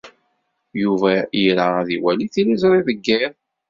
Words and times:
Yuba 0.81 1.11
ira 1.45 1.65
ad 1.81 1.89
iwali 1.95 2.25
tiliẓri 2.33 2.81
deg 2.87 2.99
yiḍ. 3.05 3.33